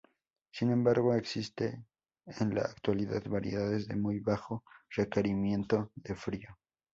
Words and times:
Sin 0.51 0.71
embargo, 0.71 1.13
existen 1.13 1.85
en 2.25 2.55
la 2.55 2.61
actualidad 2.61 3.21
variedades 3.29 3.87
de 3.87 3.95
muy 3.97 4.19
bajo 4.19 4.63
requerimiento 4.95 5.91
de 5.93 6.15
frío. 6.15 6.57